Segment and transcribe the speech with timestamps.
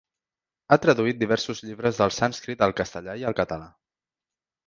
[0.69, 3.71] Ha traduït diversos llibres del sànscrit al castellà i al català.